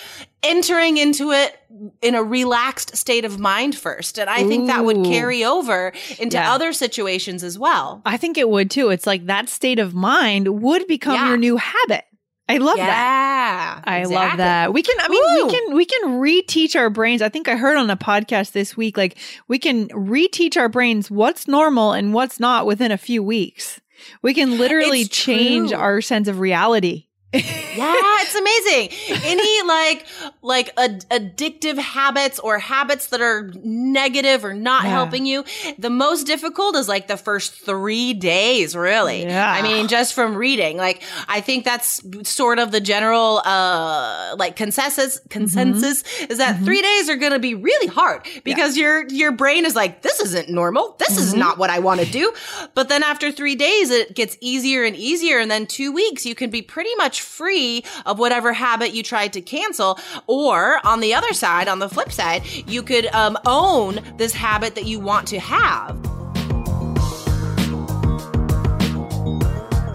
entering 0.44 0.98
into 0.98 1.32
it 1.32 1.58
in 2.02 2.16
a 2.16 2.24
relaxed 2.24 2.96
state 2.96 3.26
of 3.26 3.40
mind 3.40 3.76
first? 3.76 4.20
And 4.20 4.30
I 4.30 4.44
think 4.44 4.68
that 4.68 4.86
would 4.86 5.04
carry 5.06 5.44
over 5.44 5.92
into 6.20 6.38
Yeah. 6.38 6.54
other 6.54 6.74
situations 6.74 7.44
as 7.44 7.58
well. 7.58 8.02
I 8.06 8.18
think 8.18 8.38
it 8.38 8.50
would 8.50 8.70
too. 8.70 8.90
It's 8.90 9.08
like 9.08 9.26
that 9.26 9.50
state 9.50 9.80
of 9.80 9.94
mind 9.94 10.62
would 10.62 10.88
become 10.88 11.16
Yeah. 11.16 11.30
your 11.30 11.38
new 11.38 11.58
habit. 11.58 12.06
I 12.48 12.58
love 12.58 12.78
that. 12.78 13.82
yeah. 13.88 13.92
I 13.92 14.04
love 14.04 14.38
that. 14.38 14.72
We 14.74 14.82
can 14.84 14.96
I 15.00 15.08
mean 15.10 15.24
Woo. 15.24 15.46
we 15.48 15.52
can 15.52 15.74
we 15.76 15.86
can 15.86 16.10
reteach 16.22 16.76
our 16.76 16.90
brains. 16.90 17.22
I 17.22 17.30
think 17.30 17.48
I 17.48 17.56
heard 17.56 17.78
on 17.78 17.90
a 17.90 17.98
podcast 17.98 18.52
this 18.52 18.78
week 18.78 18.98
like 18.98 19.18
we 19.48 19.58
can 19.58 19.88
reteach 19.90 20.56
our 20.58 20.70
brains 20.70 21.10
what's 21.10 21.48
normal 21.48 21.94
and 21.94 22.14
what's 22.14 22.40
not 22.40 22.66
within 22.68 22.92
a 22.92 22.98
few 22.98 23.24
weeks. 23.24 23.82
We 24.22 24.34
can 24.34 24.58
literally 24.60 25.02
It's 25.02 25.10
change 25.10 25.70
true. 25.72 25.80
our 25.80 26.02
sense 26.02 26.28
of 26.28 26.40
reality 26.40 27.08
yeah, 27.36 28.18
it's 28.22 28.36
amazing. 28.36 28.90
Any 29.26 29.62
like 29.64 30.06
like 30.42 30.72
ad- 30.78 31.06
addictive 31.10 31.78
habits 31.78 32.40
or 32.40 32.60
habits 32.60 33.08
that 33.08 33.22
are 33.22 33.52
negative 33.64 34.46
or 34.46 34.54
not 34.54 34.84
Yeah. 34.84 34.92
helping 34.92 35.26
you, 35.26 35.44
the 35.78 35.90
most 35.90 36.26
difficult 36.26 36.76
is 36.76 36.88
like 36.88 37.08
the 37.08 37.18
first 37.18 37.54
3 37.54 38.14
days, 38.14 38.76
really. 38.76 39.24
Yeah. 39.24 39.52
I 39.52 39.62
mean, 39.62 39.88
just 39.88 40.14
from 40.14 40.36
reading. 40.36 40.78
Like 40.78 41.02
I 41.28 41.42
think 41.42 41.66
that's 41.66 42.02
sort 42.24 42.60
of 42.60 42.72
the 42.72 42.82
general 42.82 43.42
uh 43.46 44.36
like 44.38 44.56
consensus 44.56 45.20
consensus 45.30 46.04
mm-hmm. 46.04 46.32
is 46.32 46.38
that 46.38 46.56
mm-hmm. 46.56 46.66
3 46.66 46.82
days 46.82 47.10
are 47.10 47.16
going 47.16 47.34
to 47.34 47.40
be 47.40 47.56
really 47.56 47.88
hard 47.88 48.28
because 48.44 48.78
your 48.78 49.08
your 49.08 49.32
brain 49.32 49.66
is 49.66 49.76
like 49.76 50.02
this 50.02 50.20
isn't 50.20 50.50
normal. 50.50 50.96
This 51.00 51.18
is 51.18 51.32
mm-hmm. 51.32 51.40
not 51.40 51.58
what 51.58 51.70
I 51.70 51.80
want 51.80 52.02
to 52.02 52.06
do. 52.06 52.34
But 52.74 52.90
then 52.90 53.04
after 53.04 53.32
3 53.32 53.56
days 53.56 53.92
it 53.92 54.16
gets 54.16 54.38
easier 54.42 54.84
and 54.84 54.96
easier 54.96 55.40
and 55.40 55.50
then 55.50 55.66
2 55.66 55.92
weeks 55.92 56.26
you 56.26 56.36
can 56.36 56.50
be 56.50 56.62
pretty 56.62 56.96
much 56.96 57.22
free 57.26 57.84
of 58.06 58.20
whatever 58.20 58.54
habit 58.54 58.94
you 58.94 59.04
tried 59.04 59.34
to 59.34 59.42
cancel 59.42 60.00
or 60.28 60.80
on 60.86 61.00
the 61.00 61.14
other 61.14 61.34
side 61.34 61.68
on 61.68 61.80
the 61.80 61.90
flip 61.90 62.12
side 62.12 62.44
you 62.68 62.82
could 62.82 63.08
um, 63.08 63.38
own 63.46 64.00
this 64.18 64.34
habit 64.34 64.76
that 64.76 64.86
you 64.86 65.00
want 65.00 65.28
to 65.28 65.40
have 65.40 65.96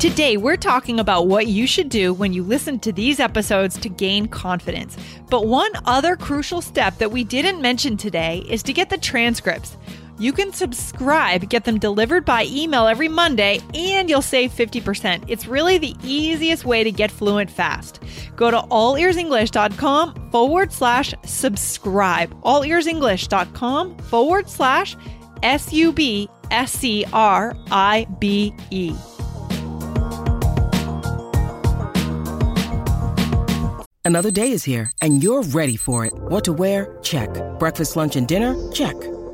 Today, 0.01 0.39
we're 0.39 0.57
talking 0.57 0.99
about 0.99 1.27
what 1.27 1.47
you 1.47 1.67
should 1.67 1.91
do 1.91 2.15
when 2.15 2.33
you 2.33 2.43
listen 2.43 2.79
to 2.79 2.91
these 2.91 3.21
episodes 3.21 3.79
to 3.81 3.91
gain 3.91 4.29
confidence. 4.29 4.97
But 5.29 5.47
one 5.47 5.73
other 5.85 6.17
crucial 6.17 6.63
step 6.63 6.97
that 6.97 7.13
we 7.13 7.23
didn't 7.23 7.61
mention 7.61 7.99
today 7.99 8.43
is 8.49 8.63
to 8.63 8.73
get 8.73 8.89
the 8.89 8.97
transcripts. 8.97 9.77
You 10.21 10.35
can 10.35 10.53
subscribe, 10.53 11.49
get 11.49 11.65
them 11.65 11.79
delivered 11.79 12.27
by 12.27 12.45
email 12.45 12.87
every 12.87 13.09
Monday, 13.09 13.59
and 13.73 14.11
you'll 14.11 14.21
save 14.21 14.53
50%. 14.53 15.25
It's 15.29 15.47
really 15.47 15.79
the 15.79 15.97
easiest 16.05 16.67
way 16.67 16.85
to 16.85 16.93
get 16.93 17.11
fluent 17.11 17.51
fast. 17.51 18.01
Go 18.37 18.51
to 18.51 18.59
allearsenglish.com 18.59 20.31
forward 20.31 20.73
slash 20.75 21.15
subscribe. 21.25 22.39
Allearsenglish.com 22.43 23.97
forward 23.97 24.51
slash 24.51 24.95
S 25.43 25.73
U 25.73 25.91
B 25.91 26.29
S 26.51 26.71
C 26.71 27.07
R 27.15 27.57
I 27.71 28.07
B 28.19 28.53
E. 28.71 28.95
Another 34.05 34.31
day 34.31 34.53
is 34.53 34.65
here, 34.65 34.93
and 35.01 35.23
you're 35.23 35.45
ready 35.45 35.77
for 35.77 36.05
it. 36.05 36.13
What 36.15 36.45
to 36.45 36.53
wear? 36.53 36.99
Check. 37.03 37.31
Breakfast, 37.59 37.97
lunch, 37.97 38.17
and 38.17 38.29
dinner? 38.29 38.55
Check. 38.73 38.97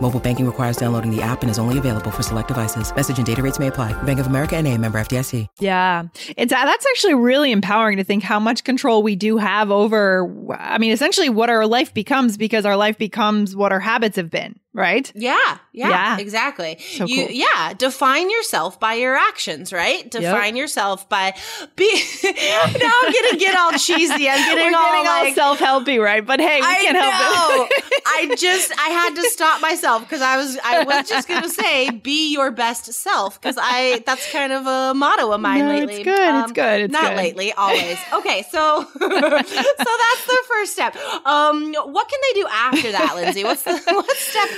Mobile 0.00 0.20
banking 0.20 0.46
requires 0.46 0.76
downloading 0.76 1.10
the 1.10 1.22
app 1.22 1.42
and 1.42 1.50
is 1.50 1.58
only 1.58 1.78
available 1.78 2.10
for 2.10 2.22
select 2.22 2.48
devices. 2.48 2.94
Message 2.94 3.16
and 3.16 3.26
data 3.26 3.42
rates 3.42 3.58
may 3.58 3.68
apply. 3.68 3.92
Bank 4.02 4.20
of 4.20 4.26
America 4.26 4.56
and 4.56 4.66
a 4.68 4.76
member 4.76 5.00
FDIC. 5.00 5.48
Yeah. 5.58 6.04
It's 6.36 6.52
uh, 6.52 6.64
that's 6.64 6.86
actually 6.86 7.14
really 7.14 7.50
empowering 7.50 7.96
to 7.96 8.04
think 8.04 8.22
how 8.22 8.38
much 8.38 8.62
control 8.62 9.02
we 9.02 9.16
do 9.16 9.38
have 9.38 9.70
over 9.70 10.54
I 10.54 10.78
mean 10.78 10.92
essentially 10.92 11.28
what 11.28 11.50
our 11.50 11.66
life 11.66 11.92
becomes 11.94 12.36
because 12.36 12.66
our 12.66 12.76
life 12.76 12.98
becomes 12.98 13.56
what 13.56 13.72
our 13.72 13.80
habits 13.80 14.16
have 14.16 14.30
been, 14.30 14.59
right? 14.72 15.10
Yeah, 15.14 15.36
yeah, 15.72 15.88
Yeah. 15.88 16.18
exactly. 16.18 16.78
So 16.80 17.04
you, 17.06 17.26
cool. 17.26 17.34
yeah, 17.34 17.72
define 17.74 18.30
yourself 18.30 18.78
by 18.78 18.94
your 18.94 19.16
actions, 19.16 19.72
right? 19.72 20.08
Define 20.10 20.56
yourself 20.56 21.08
by 21.08 21.34
be. 21.76 21.90
now 22.24 22.62
I'm 22.64 23.12
gonna 23.12 23.36
get 23.38 23.56
all 23.58 23.72
cheesy. 23.72 24.28
I'm 24.28 24.38
getting 24.38 24.72
We're 24.72 24.78
all 24.78 24.96
all 24.96 25.04
like. 25.04 25.34
self-helpy, 25.34 26.02
right? 26.02 26.24
But 26.24 26.40
hey, 26.40 26.60
we 26.60 26.66
I 26.66 26.74
can't 26.82 26.94
know. 26.94 27.10
help 27.10 27.68
it. 27.70 28.02
I 28.06 28.34
just 28.36 28.72
I 28.78 28.88
had 28.90 29.14
to 29.16 29.22
stop 29.30 29.60
myself 29.60 30.02
because 30.02 30.22
I 30.22 30.36
was 30.36 30.58
I 30.64 30.84
was 30.84 31.08
just 31.08 31.26
gonna 31.28 31.48
say 31.48 31.90
be 31.90 32.32
your 32.32 32.50
best 32.50 32.92
self 32.92 33.40
because 33.40 33.56
I 33.60 34.02
that's 34.06 34.30
kind 34.32 34.52
of 34.52 34.66
a 34.66 34.94
motto 34.94 35.32
of 35.32 35.40
mine 35.40 35.66
No, 35.66 35.72
it's 35.72 35.86
lately. 35.86 36.04
good, 36.04 36.42
it's 36.44 36.52
good, 36.52 36.80
it's 36.82 36.92
not 36.92 37.10
good. 37.10 37.16
lately, 37.16 37.52
always. 37.56 37.98
Okay, 38.12 38.44
so 38.50 38.86
so 38.94 39.08
that's 39.08 40.24
the 40.26 40.42
first 40.48 40.72
step. 40.72 40.96
Um, 41.26 41.74
what 41.74 42.08
can 42.08 42.20
they 42.34 42.40
do 42.40 42.46
after 42.50 42.92
that, 42.92 43.12
Lindsay? 43.16 43.44
What's 43.44 43.62
the 43.62 43.80
what's 43.86 44.18
step 44.20 44.48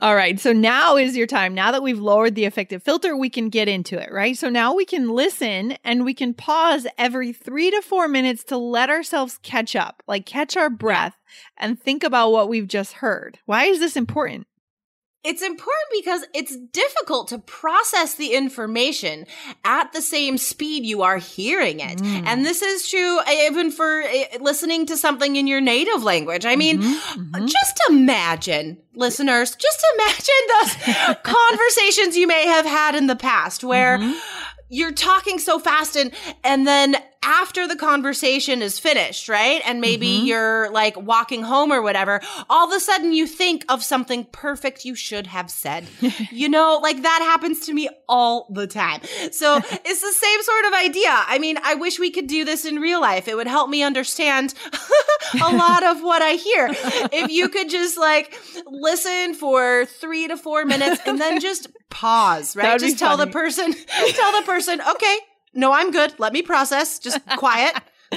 All 0.00 0.14
right. 0.14 0.38
So 0.38 0.52
now 0.52 0.96
is 0.96 1.16
your 1.16 1.26
time. 1.26 1.54
Now 1.54 1.72
that 1.72 1.82
we've 1.82 1.98
lowered 1.98 2.34
the 2.34 2.44
affective 2.44 2.82
filter, 2.82 3.16
we 3.16 3.30
can 3.30 3.48
get 3.48 3.68
into 3.68 3.98
it, 3.98 4.12
right? 4.12 4.36
So 4.36 4.48
now 4.48 4.74
we 4.74 4.84
can 4.84 5.10
listen 5.10 5.76
and 5.84 6.04
we 6.04 6.14
can 6.14 6.34
pause 6.34 6.86
every 6.98 7.32
three 7.32 7.70
to 7.70 7.80
four 7.82 8.08
minutes 8.08 8.44
to 8.44 8.56
let 8.56 8.90
ourselves 8.90 9.38
catch 9.42 9.76
up, 9.76 10.02
like 10.06 10.26
catch 10.26 10.56
our 10.56 10.70
breath 10.70 11.16
and 11.56 11.80
think 11.80 12.04
about 12.04 12.32
what 12.32 12.48
we've 12.48 12.68
just 12.68 12.94
heard. 12.94 13.38
Why 13.46 13.64
is 13.64 13.80
this 13.80 13.96
important? 13.96 14.46
It's 15.24 15.40
important 15.42 15.88
because 15.92 16.24
it's 16.34 16.54
difficult 16.56 17.28
to 17.28 17.38
process 17.38 18.14
the 18.16 18.34
information 18.34 19.26
at 19.64 19.92
the 19.94 20.02
same 20.02 20.36
speed 20.36 20.84
you 20.84 21.02
are 21.02 21.16
hearing 21.16 21.80
it. 21.80 21.98
Mm. 21.98 22.26
And 22.26 22.44
this 22.44 22.60
is 22.60 22.88
true 22.90 23.18
even 23.28 23.70
for 23.70 24.02
uh, 24.02 24.08
listening 24.40 24.84
to 24.86 24.96
something 24.98 25.36
in 25.36 25.46
your 25.46 25.60
native 25.62 26.02
language. 26.04 26.44
I 26.44 26.56
mean, 26.56 26.80
Mm-hmm, 26.82 27.46
just 27.46 27.80
imagine, 27.88 28.76
listeners, 28.94 29.56
just 29.56 29.84
imagine 29.94 30.44
those 30.60 31.16
conversations 31.22 32.16
you 32.16 32.26
may 32.26 32.46
have 32.46 32.66
had 32.66 32.94
in 32.94 33.06
the 33.06 33.16
past 33.16 33.64
where 33.64 33.98
Mm-hmm. 33.98 34.12
you're 34.68 34.92
talking 34.92 35.38
so 35.38 35.58
fast 35.58 35.96
and 35.96 36.12
and 36.42 36.66
then 36.66 36.96
after 37.24 37.66
the 37.66 37.76
conversation 37.76 38.62
is 38.62 38.78
finished, 38.78 39.28
right? 39.28 39.60
And 39.66 39.80
maybe 39.80 40.04
Mm-hmm. 40.04 40.26
you're 40.26 40.70
like 40.70 40.96
walking 41.00 41.42
home 41.42 41.72
or 41.72 41.80
whatever, 41.82 42.20
all 42.50 42.66
of 42.70 42.76
a 42.76 42.80
sudden 42.80 43.12
you 43.12 43.26
think 43.26 43.64
of 43.68 43.82
something 43.82 44.24
perfect 44.32 44.84
you 44.84 44.94
should 44.94 45.26
have 45.28 45.50
said. 45.50 45.86
you 46.30 46.48
know, 46.48 46.78
like 46.82 47.02
that 47.02 47.20
happens 47.22 47.60
to 47.66 47.72
me 47.72 47.88
all 48.08 48.46
the 48.52 48.66
time. 48.66 49.00
So 49.32 49.56
it's 49.84 50.00
the 50.00 50.12
same 50.12 50.42
sort 50.42 50.64
of 50.66 50.72
idea. 50.74 51.08
I 51.10 51.38
mean, 51.38 51.58
I 51.62 51.74
wish 51.74 51.98
we 51.98 52.10
could 52.10 52.26
do 52.26 52.44
this 52.44 52.64
in 52.64 52.76
real 52.76 53.00
life. 53.00 53.28
It 53.28 53.36
would 53.36 53.46
help 53.46 53.70
me 53.70 53.82
understand 53.82 54.54
a 55.42 55.52
lot 55.56 55.82
of 55.84 56.02
what 56.02 56.22
I 56.22 56.32
hear. 56.32 56.68
If 56.70 57.30
you 57.30 57.48
could 57.48 57.70
just 57.70 57.96
like 57.98 58.38
listen 58.66 59.34
for 59.34 59.86
three 59.86 60.28
to 60.28 60.36
four 60.36 60.64
minutes 60.64 61.00
and 61.06 61.20
then 61.20 61.40
just 61.40 61.68
pause, 61.90 62.56
right? 62.56 62.64
That 62.64 62.72
would 62.74 62.80
be 62.82 62.88
Just 62.88 62.98
tell 62.98 63.16
the 63.16 63.24
funny. 63.24 63.32
person, 63.32 63.72
tell 63.72 64.40
the 64.40 64.46
person, 64.46 64.80
okay, 64.80 65.16
no, 65.54 65.72
I'm 65.72 65.90
good. 65.90 66.14
Let 66.18 66.32
me 66.32 66.42
process. 66.42 66.98
Just 66.98 67.18
quiet. 67.36 67.74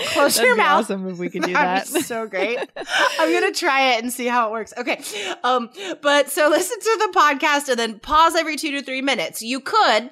Close 0.10 0.36
That'd 0.36 0.48
your 0.48 0.56
be 0.56 0.62
mouth. 0.62 0.84
awesome 0.84 1.08
if 1.08 1.18
we 1.18 1.30
could 1.30 1.42
do 1.44 1.54
that. 1.54 1.88
so 1.88 2.28
great. 2.28 2.60
I'm 3.20 3.34
gonna 3.34 3.52
try 3.52 3.94
it 3.96 4.04
and 4.04 4.14
see 4.14 4.28
how 4.28 4.50
it 4.50 4.52
works. 4.52 4.74
Okay. 4.78 5.02
Um, 5.44 5.70
but 6.02 6.30
so 6.30 6.50
listen 6.52 6.80
to 6.80 6.98
the 7.08 7.20
podcast 7.20 7.70
and 7.70 7.80
then 7.80 8.00
pause 8.00 8.36
every 8.36 8.58
two 8.58 8.72
to 8.72 8.82
three 8.84 9.02
minutes. 9.02 9.42
You 9.42 9.60
could 9.60 10.12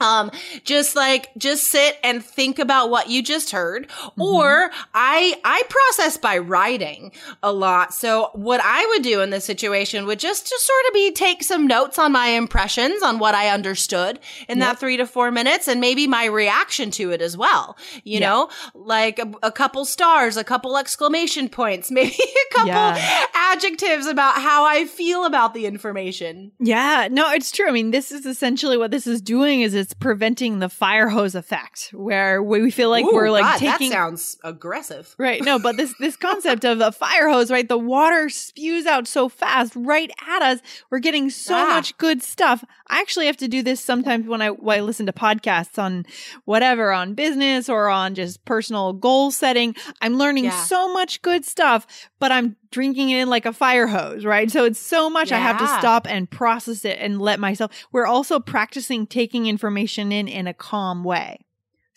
um 0.00 0.30
just 0.64 0.96
like 0.96 1.28
just 1.36 1.64
sit 1.64 1.98
and 2.02 2.24
think 2.24 2.58
about 2.58 2.90
what 2.90 3.08
you 3.08 3.22
just 3.22 3.50
heard 3.50 3.88
Mm-hmm. 3.90 4.22
or 4.22 4.70
i 4.94 5.38
i 5.44 5.62
process 5.68 6.16
by 6.16 6.38
writing 6.38 7.12
a 7.42 7.52
lot 7.52 7.92
so 7.94 8.30
what 8.34 8.60
i 8.62 8.84
would 8.86 9.02
do 9.02 9.20
in 9.20 9.30
this 9.30 9.44
situation 9.44 10.06
would 10.06 10.18
just 10.18 10.46
to 10.46 10.58
sort 10.58 10.86
of 10.88 10.94
be 10.94 11.12
take 11.12 11.42
some 11.42 11.66
notes 11.66 11.98
on 11.98 12.12
my 12.12 12.28
impressions 12.28 13.02
on 13.02 13.18
what 13.18 13.34
i 13.34 13.48
understood 13.48 14.18
in 14.48 14.58
that 14.60 14.78
three 14.78 14.96
to 14.96 15.06
four 15.06 15.30
minutes 15.30 15.68
and 15.68 15.80
maybe 15.80 16.06
my 16.06 16.24
reaction 16.24 16.90
to 16.90 17.10
it 17.10 17.20
as 17.22 17.36
well 17.36 17.76
you 18.04 18.18
Yeah. 18.20 18.28
know 18.28 18.48
like 18.74 19.18
a, 19.18 19.30
a 19.42 19.52
couple 19.52 19.84
stars 19.84 20.36
a 20.36 20.44
couple 20.44 20.76
exclamation 20.76 21.48
points 21.48 21.90
maybe 22.00 22.16
a 22.16 22.54
couple 22.54 22.68
Yeah. 22.68 23.26
adjectives 23.34 24.06
about 24.06 24.36
how 24.40 24.64
i 24.64 24.84
feel 24.86 25.24
about 25.24 25.54
the 25.54 25.66
information 25.66 26.52
Yeah, 26.60 27.08
no, 27.10 27.30
it's 27.32 27.50
true. 27.50 27.68
I 27.68 27.72
mean, 27.72 27.90
this 27.90 28.12
is 28.12 28.26
essentially 28.26 28.76
what 28.76 28.90
this 28.90 29.06
is 29.06 29.20
doing 29.20 29.60
is 29.62 29.74
it's 29.74 29.89
preventing 29.94 30.58
the 30.58 30.68
fire 30.68 31.08
hose 31.08 31.34
effect 31.34 31.90
where 31.92 32.42
we 32.42 32.70
feel 32.70 32.90
like 32.90 33.04
Ooh, 33.04 33.12
we're 33.14 33.30
like 33.30 33.42
God, 33.44 33.58
taking 33.58 33.90
that 33.90 33.94
sounds 33.96 34.38
aggressive 34.44 35.14
Right. 35.18 35.42
No, 35.44 35.58
but 35.58 35.76
this 35.76 35.94
this 35.98 36.16
concept 36.28 36.64
of 36.64 36.80
a 36.80 36.92
fire 36.92 37.28
hose, 37.28 37.50
right? 37.50 37.68
The 37.68 37.78
water 37.78 38.28
spews 38.28 38.86
out 38.86 39.06
so 39.08 39.28
fast 39.28 39.72
right 39.76 40.10
at 40.28 40.42
us. 40.42 40.60
We're 40.90 40.98
getting 41.00 41.30
so 41.30 41.54
Ah. 41.54 41.66
much 41.68 41.96
good 41.98 42.22
stuff. 42.22 42.64
I 42.88 43.00
actually 43.00 43.26
have 43.26 43.36
to 43.38 43.48
do 43.48 43.62
this 43.62 43.80
sometimes 43.80 44.26
when 44.26 44.42
I 44.42 44.50
when 44.50 44.78
I 44.78 44.82
listen 44.82 45.06
to 45.06 45.12
podcasts 45.12 45.78
on 45.82 46.04
whatever, 46.44 46.92
on 46.92 47.14
business 47.14 47.68
or 47.68 47.88
on 47.88 48.14
just 48.14 48.44
personal 48.44 48.92
goal 48.92 49.30
setting. 49.30 49.74
I'm 50.00 50.16
learning 50.18 50.44
Yeah. 50.44 50.64
so 50.64 50.92
much 50.92 51.22
good 51.22 51.44
stuff, 51.44 51.86
but 52.18 52.30
I'm 52.32 52.56
drinking 52.70 53.10
it 53.10 53.20
in 53.20 53.28
like 53.28 53.46
a 53.46 53.52
fire 53.52 53.86
hose, 53.86 54.24
right? 54.24 54.50
So 54.50 54.64
it's 54.64 54.80
so 54.80 55.10
much 55.10 55.32
I 55.32 55.38
have 55.38 55.58
to 55.58 55.66
stop 55.78 56.06
and 56.08 56.30
process 56.30 56.84
it 56.84 56.98
and 57.00 57.20
let 57.20 57.40
myself. 57.40 57.72
We're 57.92 58.06
also 58.06 58.38
practicing 58.40 59.06
taking 59.06 59.46
information 59.46 60.12
in 60.12 60.28
in 60.28 60.46
a 60.46 60.54
calm 60.54 61.04
way. 61.04 61.44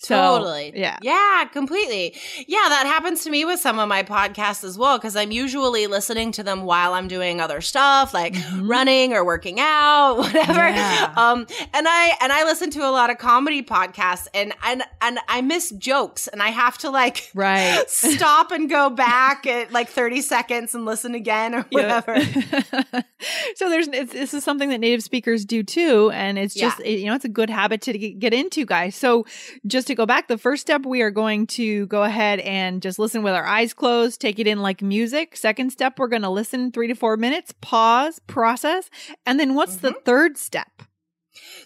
So, 0.04 0.16
totally. 0.16 0.74
Yeah. 0.76 0.98
Yeah, 1.02 1.46
completely. 1.52 2.14
Yeah, 2.48 2.66
that 2.70 2.86
happens 2.86 3.24
to 3.24 3.30
me 3.30 3.46
with 3.46 3.60
some 3.60 3.80
of 3.80 3.88
my 3.88 4.04
podcasts 4.04 4.64
as 4.64 4.78
well 4.78 4.98
because 4.98 5.16
I'm 5.16 5.32
usually 5.32 5.88
listening 5.88 6.32
to 6.34 6.44
them 6.44 6.64
while 6.64 6.94
I'm 6.94 7.08
doing 7.08 7.40
other 7.40 7.62
stuff 7.62 8.14
like 8.14 8.34
Mhm. 8.34 8.68
running 8.70 9.14
or 9.14 9.24
working 9.24 9.60
out, 9.60 10.16
whatever. 10.18 10.68
Yeah. 10.70 11.14
Um 11.16 11.48
and 11.74 11.88
I 11.88 12.18
and 12.22 12.34
I 12.34 12.44
listen 12.44 12.70
to 12.72 12.80
a 12.82 12.92
lot 12.92 13.10
of 13.10 13.18
comedy 13.18 13.62
podcasts 13.64 14.28
and 14.34 14.54
and 14.66 14.84
and 15.02 15.20
I 15.30 15.42
miss 15.42 15.70
jokes 15.72 16.28
and 16.28 16.44
I 16.44 16.50
have 16.50 16.78
to 16.80 16.90
like 16.90 17.30
Right. 17.34 17.84
stop 17.88 18.52
and 18.52 18.70
go 18.70 18.90
back 18.90 19.48
at 19.48 19.72
like 19.72 19.90
30 19.90 20.22
seconds 20.22 20.76
and 20.76 20.84
listen 20.86 21.16
again 21.16 21.56
or 21.56 21.62
whatever. 21.72 22.20
so 23.56 23.70
there's 23.70 23.88
it's, 23.88 24.12
this 24.14 24.34
is 24.34 24.44
something 24.44 24.70
that 24.70 24.80
native 24.80 25.02
speakers 25.04 25.46
do 25.46 25.64
too 25.64 26.12
and 26.12 26.38
it's 26.38 26.54
just 26.54 26.80
Yeah. 26.80 26.88
you 26.88 27.06
know 27.06 27.16
it's 27.16 27.26
a 27.26 27.30
good 27.30 27.50
habit 27.50 27.82
to 27.84 27.98
get, 27.98 28.20
get 28.20 28.34
into 28.34 28.66
guys 28.66 28.96
so 28.96 29.26
just 29.66 29.90
to 29.94 29.98
go 29.98 30.06
back 30.06 30.28
the 30.28 30.38
first 30.38 30.62
step 30.62 30.86
we 30.86 31.02
are 31.02 31.12
going 31.12 31.48
to 31.48 31.86
go 31.88 32.04
ahead 32.04 32.40
and 32.40 32.82
just 32.82 33.00
listen 33.00 33.24
with 33.24 33.34
our 33.34 33.46
eyes 33.46 33.74
closed 33.74 34.20
take 34.20 34.40
it 34.40 34.48
in 34.48 34.62
like 34.62 34.82
music 34.82 35.38
second 35.38 35.72
step 35.72 36.00
we're 36.00 36.08
going 36.08 36.22
to 36.22 36.30
listen 36.30 36.72
3 36.72 36.88
to 36.88 36.96
4 36.96 37.18
minutes 37.18 37.54
pause 37.62 38.20
process 38.28 38.90
and 39.26 39.40
then 39.40 39.56
what's 39.56 39.78
the 39.78 39.90
mm-hmm. 39.90 40.04
third 40.04 40.38
step 40.38 40.84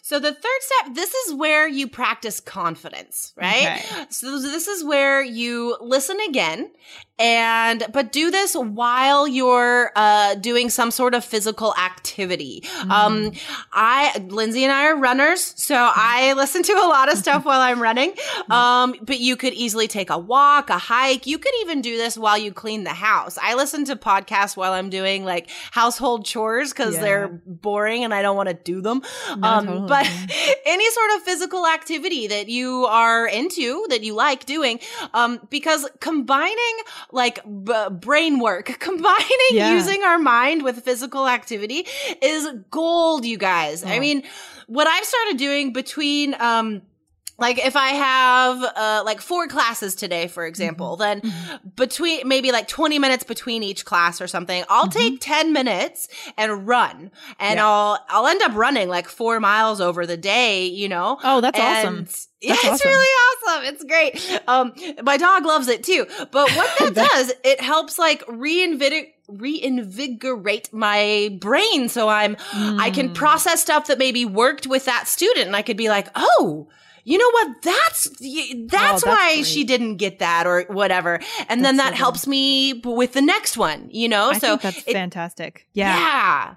So 0.01 0.19
the 0.19 0.33
third 0.33 0.61
step, 0.61 0.95
this 0.95 1.13
is 1.13 1.33
where 1.33 1.67
you 1.67 1.89
practice 1.89 2.39
confidence, 2.39 3.33
right? 3.35 3.81
Okay. 3.81 4.05
So 4.09 4.39
this 4.39 4.67
is 4.67 4.83
where 4.83 5.21
you 5.21 5.77
listen 5.81 6.17
again 6.29 6.71
and 7.19 7.83
but 7.91 8.11
do 8.11 8.29
this 8.31 8.55
while 8.55 9.27
you're 9.27 9.91
uh 9.95 10.35
doing 10.35 10.69
some 10.69 10.91
sort 10.91 11.13
of 11.15 11.23
physical 11.25 11.73
activity. 11.75 12.63
Um 12.89 13.31
I 13.73 14.17
Lindsay 14.29 14.63
and 14.63 14.71
I 14.71 14.85
are 14.87 14.95
runners, 14.97 15.53
so 15.57 15.75
I 15.75 16.33
listen 16.33 16.63
to 16.63 16.73
a 16.73 16.87
lot 16.87 17.11
of 17.11 17.17
stuff 17.17 17.45
while 17.45 17.59
I'm 17.61 17.81
running. 17.81 18.13
Um 18.49 18.95
but 19.01 19.19
you 19.19 19.35
could 19.35 19.53
easily 19.53 19.87
take 19.87 20.09
a 20.09 20.17
walk, 20.17 20.69
a 20.69 20.77
hike. 20.77 21.25
You 21.25 21.37
could 21.39 21.53
even 21.61 21.81
do 21.81 21.97
this 21.97 22.17
while 22.17 22.37
you 22.37 22.51
clean 22.51 22.83
the 22.83 22.91
house. 22.91 23.37
I 23.41 23.55
listen 23.55 23.85
to 23.85 23.95
podcasts 23.95 24.55
while 24.55 24.73
I'm 24.73 24.89
doing 24.89 25.25
like 25.25 25.49
household 25.71 26.25
chores 26.25 26.73
cuz 26.73 26.95
Yeah. 26.95 27.01
they're 27.01 27.27
boring 27.45 28.03
and 28.03 28.13
I 28.13 28.21
don't 28.21 28.35
want 28.35 28.49
to 28.49 28.55
do 28.55 28.81
them. 28.81 29.01
No, 29.37 29.47
um 29.47 29.65
totally. 29.65 29.87
but 29.87 30.05
any 30.65 30.89
sort 30.91 31.11
of 31.15 31.23
physical 31.23 31.65
activity 31.67 32.27
that 32.27 32.47
you 32.47 32.85
are 32.85 33.27
into 33.27 33.85
that 33.89 34.03
you 34.03 34.13
like 34.13 34.45
doing 34.45 34.79
um 35.13 35.39
because 35.49 35.87
combining 35.99 36.77
like 37.11 37.39
b- 37.45 37.87
brain 37.91 38.39
work 38.39 38.65
combining 38.79 39.51
Yeah. 39.51 39.73
using 39.73 40.03
our 40.03 40.19
mind 40.19 40.63
with 40.63 40.83
physical 40.83 41.27
activity 41.27 41.85
is 42.21 42.47
gold 42.71 43.25
you 43.25 43.37
guys 43.37 43.83
i 43.83 43.97
Oh. 43.97 43.99
mean 43.99 44.23
what 44.67 44.87
i've 44.87 45.05
started 45.05 45.37
doing 45.37 45.73
between 45.73 46.35
um 46.39 46.81
like 47.39 47.59
if 47.63 47.75
I 47.75 47.89
have 47.89 48.63
uh 48.63 49.03
like 49.05 49.21
four 49.21 49.47
classes 49.47 49.93
today, 49.95 50.27
for 50.27 50.45
example, 50.45 50.95
then 50.95 51.21
between 51.75 52.27
maybe 52.27 52.51
like 52.51 52.67
20 52.67 52.97
minutes 52.99 53.23
between 53.23 53.63
each 53.63 53.85
class 53.85 54.19
or 54.21 54.27
something, 54.27 54.63
I'll 54.69 54.87
take 54.87 55.19
10 55.21 55.53
minutes 55.53 56.07
and 56.37 56.67
run. 56.67 57.11
And 57.39 57.57
Yeah. 57.57 57.65
I'll 57.67 58.05
I'll 58.09 58.27
end 58.27 58.41
up 58.41 58.53
running 58.55 58.89
like 58.89 59.07
four 59.07 59.39
miles 59.39 59.79
over 59.81 60.05
the 60.05 60.17
day, 60.17 60.65
you 60.65 60.89
know? 60.89 61.19
oh 61.23 61.41
that's 61.41 61.59
And- 61.59 61.77
awesome 62.07 62.07
Yeah, 62.41 62.53
That's 62.53 62.63
it's 62.65 62.73
awesome. 62.85 62.91
really 62.91 63.15
awesome. 63.25 63.65
It's 63.73 63.83
great. 63.83 64.41
Um, 64.47 64.73
my 65.03 65.17
dog 65.17 65.43
loves 65.45 65.67
it 65.67 65.83
too. 65.83 66.05
But 66.31 66.49
what 66.55 66.79
that 66.79 66.93
does, 67.11 67.33
it 67.43 67.59
helps 67.61 67.97
like 67.99 68.23
reinvigorate 68.27 69.13
reinvigorate 69.29 70.71
my 70.73 71.37
brain 71.41 71.89
so 71.89 72.07
I'm 72.09 72.37
I 72.53 72.89
can 72.91 73.09
Mm. 73.09 73.13
process 73.15 73.61
stuff 73.61 73.87
that 73.87 73.97
maybe 73.97 74.23
worked 74.25 74.67
with 74.67 74.85
that 74.85 75.07
student 75.07 75.47
and 75.47 75.55
I 75.55 75.61
could 75.61 75.77
be 75.77 75.89
like, 75.89 76.07
"Oh, 76.15 76.67
you 77.09 77.17
know 77.17 77.29
what? 77.31 77.61
That's 77.61 78.09
that's, 78.09 78.21
oh, 78.21 78.67
that's 78.67 79.05
why 79.05 79.41
she 79.43 79.63
didn't 79.63 79.95
get 79.95 80.19
that 80.19 80.45
or 80.45 80.65
whatever." 80.67 81.19
And 81.47 81.63
then 81.63 81.77
That's 81.77 81.77
so 81.77 81.83
that 81.83 81.89
good. 81.91 81.97
helps 81.97 82.27
me 82.27 82.81
with 82.83 83.13
the 83.13 83.21
next 83.21 83.55
one, 83.57 83.87
you 83.91 84.09
know? 84.09 84.31
I 84.31 84.37
so 84.37 84.57
think 84.57 84.61
that's 84.61 84.87
it- 84.87 84.93
fantastic 84.93 85.67
yeah. 85.73 85.97
yeah 85.97 86.55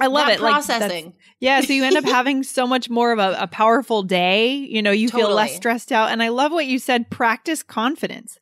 I 0.00 0.06
love 0.08 0.26
That 0.26 0.34
it. 0.34 0.40
Like, 0.40 0.52
processing. 0.52 1.14
yeah, 1.38 1.60
so 1.60 1.72
you 1.72 1.84
end 1.84 1.96
up 1.96 2.04
having 2.18 2.42
so 2.42 2.66
much 2.66 2.90
more 2.90 3.12
of 3.12 3.18
a, 3.20 3.36
a 3.40 3.46
powerful 3.46 4.02
day. 4.02 4.54
You 4.54 4.82
know, 4.82 4.90
you 4.90 5.08
feel 5.08 5.32
less 5.32 5.54
stressed 5.54 5.92
out. 5.92 6.10
And 6.10 6.22
I 6.22 6.28
love 6.28 6.50
what 6.50 6.66
you 6.66 6.78
said. 6.78 7.10
Practice 7.10 7.62
confidence. 7.62 8.38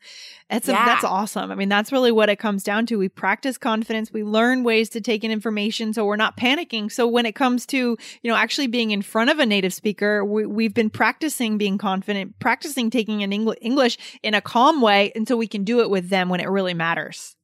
That's 0.49 0.69
a, 0.69 0.73
that's 0.73 1.05
awesome. 1.05 1.51
I 1.51 1.55
mean, 1.55 1.71
that's 1.71 1.93
really 1.93 2.13
what 2.13 2.29
it 2.29 2.37
comes 2.37 2.63
down 2.63 2.85
to. 2.87 2.97
We 2.97 3.09
practice 3.09 3.57
confidence. 3.57 4.13
We 4.13 4.23
learn 4.23 4.65
ways 4.65 4.91
to 4.91 5.01
take 5.01 5.25
in 5.25 5.31
information, 5.31 5.95
so 5.95 6.05
we're 6.05 6.17
not 6.17 6.37
panicking. 6.37 6.93
So 6.93 7.07
when 7.07 7.25
it 7.25 7.35
comes 7.35 7.65
to 7.67 7.77
you 7.77 8.31
know 8.31 8.37
actually 8.37 8.67
being 8.67 8.91
in 8.91 9.01
front 9.01 9.31
of 9.31 9.39
a 9.39 9.47
native 9.47 9.73
speaker, 9.73 10.23
we, 10.27 10.45
we've 10.45 10.75
been 10.75 10.91
practicing 10.91 11.57
being 11.57 11.79
confident, 11.79 12.39
practicing 12.39 12.91
taking 12.91 13.23
in 13.23 13.31
Engl- 13.31 13.57
English 13.63 13.97
in 14.23 14.35
a 14.35 14.43
calm 14.43 14.83
way, 14.83 15.11
until 15.15 15.39
we 15.39 15.47
can 15.47 15.65
do 15.65 15.81
it 15.81 15.89
with 15.89 16.11
them 16.11 16.29
when 16.29 16.41
it 16.41 16.49
really 16.49 16.75
matters. 16.75 17.35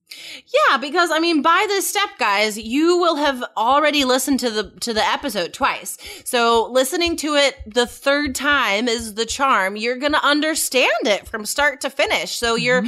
Yeah, 0.71 0.79
because 0.79 1.11
I 1.11 1.19
mean, 1.19 1.43
by 1.43 1.65
this 1.69 1.89
step, 1.89 2.09
guys, 2.19 2.57
you 2.59 2.97
will 2.97 3.17
have 3.17 3.45
already 3.57 4.05
listened 4.05 4.41
to 4.41 4.51
the 4.51 4.71
to 4.81 4.95
the 4.95 5.05
episode 5.05 5.53
twice. 5.53 5.99
So 6.25 6.67
listening 6.71 7.17
to 7.17 7.35
it 7.35 7.57
the 7.67 7.87
third 7.87 8.35
time 8.35 8.89
is 8.89 9.15
the 9.15 9.27
charm. 9.27 9.77
You're 9.77 9.97
gonna 9.99 10.21
understand 10.23 10.91
it 11.05 11.29
from 11.29 11.45
start 11.45 11.83
to 11.83 11.91
finish. 11.91 12.37
So 12.37 12.55
you're 12.55 12.85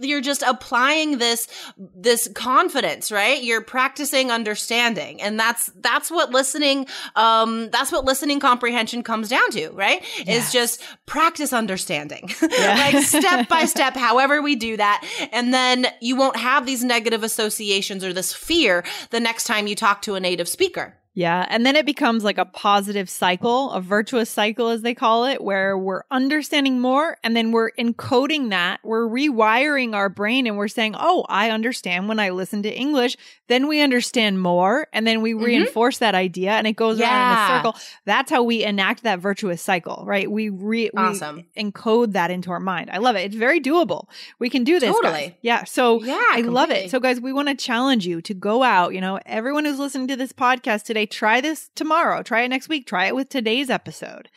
you're 0.00 0.20
just 0.20 0.42
applying 0.42 1.18
this 1.18 1.46
this 1.76 2.28
confidence, 2.34 3.12
right? 3.12 3.42
You're 3.42 3.60
practicing 3.62 4.32
understanding, 4.32 5.22
and 5.22 5.38
that's 5.38 5.70
that's 5.76 6.10
what 6.10 6.30
listening 6.30 6.86
um 7.14 7.70
that's 7.70 7.92
what 7.92 8.04
listening 8.04 8.40
comprehension 8.40 9.04
comes 9.04 9.28
down 9.28 9.50
to, 9.52 9.70
right? 9.70 10.02
Yes. 10.26 10.46
Is 10.48 10.52
just 10.52 10.82
practice 11.06 11.52
understanding, 11.52 12.28
Yeah. 12.42 12.74
like 12.74 13.04
step 13.04 13.48
by 13.48 13.64
step, 13.76 13.94
however 13.96 14.42
we 14.42 14.56
do 14.56 14.76
that, 14.76 15.06
and 15.32 15.54
then 15.54 15.86
you 16.00 16.16
won't 16.16 16.36
have 16.36 16.55
these 16.64 16.84
negative 16.84 17.22
associations 17.22 18.02
or 18.02 18.12
this 18.12 18.32
fear 18.32 18.84
the 19.10 19.20
next 19.20 19.44
time 19.44 19.66
you 19.66 19.74
talk 19.74 20.00
to 20.02 20.14
a 20.14 20.20
native 20.20 20.48
speaker. 20.48 20.94
Yeah. 21.16 21.46
And 21.48 21.64
then 21.64 21.76
it 21.76 21.86
becomes 21.86 22.22
like 22.24 22.36
a 22.36 22.44
positive 22.44 23.08
cycle, 23.08 23.70
a 23.70 23.80
virtuous 23.80 24.28
cycle, 24.28 24.68
as 24.68 24.82
they 24.82 24.94
call 24.94 25.24
it, 25.24 25.42
where 25.42 25.76
we're 25.78 26.02
understanding 26.10 26.78
more 26.78 27.16
and 27.24 27.34
then 27.34 27.52
we're 27.52 27.70
encoding 27.72 28.50
that. 28.50 28.80
We're 28.84 29.08
rewiring 29.08 29.94
our 29.94 30.10
brain 30.10 30.46
and 30.46 30.58
we're 30.58 30.68
saying, 30.68 30.94
Oh, 30.98 31.24
I 31.30 31.48
understand 31.50 32.06
when 32.08 32.20
I 32.20 32.28
listen 32.30 32.62
to 32.64 32.70
English. 32.72 33.16
Then 33.48 33.66
we 33.66 33.80
understand 33.80 34.42
more 34.42 34.88
and 34.92 35.06
then 35.06 35.22
we 35.22 35.32
Mhm. 35.32 35.44
reinforce 35.44 35.98
that 35.98 36.14
idea 36.14 36.50
and 36.52 36.66
it 36.66 36.76
goes 36.76 37.00
around 37.00 37.32
in 37.32 37.38
a 37.38 37.56
circle. 37.56 37.76
That's 38.04 38.30
how 38.30 38.42
we 38.42 38.62
enact 38.62 39.02
that 39.04 39.18
virtuous 39.18 39.62
cycle, 39.62 40.04
right? 40.06 40.30
We, 40.30 40.50
re- 40.50 40.90
Awesome. 40.94 41.46
we 41.56 41.62
encode 41.64 42.12
that 42.12 42.30
into 42.30 42.50
our 42.50 42.60
mind. 42.60 42.90
I 42.92 42.98
love 42.98 43.16
it. 43.16 43.20
It's 43.20 43.36
very 43.36 43.58
doable. 43.60 44.06
We 44.38 44.50
can 44.50 44.64
do 44.64 44.78
this. 44.78 44.90
guys. 44.90 44.94
Totally. 45.12 45.38
Yeah. 45.40 45.64
So 45.64 46.02
Yeah, 46.04 46.20
I 46.32 46.42
love 46.42 46.70
it. 46.70 46.90
So, 46.90 47.00
guys, 47.00 47.20
we 47.22 47.32
want 47.32 47.48
to 47.48 47.54
challenge 47.54 48.06
you 48.06 48.20
to 48.20 48.34
go 48.34 48.62
out. 48.62 48.92
You 48.92 49.00
know, 49.00 49.18
everyone 49.24 49.64
who's 49.64 49.78
listening 49.78 50.08
to 50.08 50.16
this 50.16 50.32
podcast 50.34 50.82
today, 50.84 51.05
try 51.06 51.40
this 51.40 51.70
tomorrow. 51.74 52.22
Try 52.22 52.42
it 52.42 52.48
next 52.48 52.68
week. 52.68 52.86
Try 52.86 53.06
it 53.06 53.14
with 53.14 53.28
today's 53.28 53.70
episode. 53.70 54.28